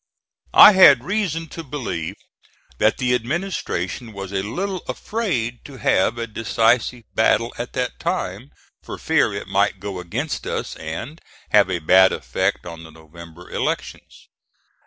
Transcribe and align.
I 0.55 0.71
had 0.71 1.03
reason 1.03 1.45
to 1.49 1.63
believe 1.63 2.15
that 2.79 2.97
the 2.97 3.13
administration 3.13 4.13
was 4.13 4.31
a 4.31 4.41
little 4.41 4.81
afraid 4.89 5.63
to 5.65 5.77
have 5.77 6.17
a 6.17 6.25
decisive 6.25 7.03
battle 7.13 7.53
at 7.59 7.73
that 7.73 7.99
time, 7.99 8.49
for 8.81 8.97
fear 8.97 9.31
it 9.31 9.47
might 9.47 9.79
go 9.79 9.99
against 9.99 10.47
us 10.47 10.75
and 10.75 11.21
have 11.51 11.69
a 11.69 11.77
bad 11.77 12.11
effect 12.13 12.65
on 12.65 12.81
the 12.81 12.89
November 12.89 13.51
elections. 13.51 14.27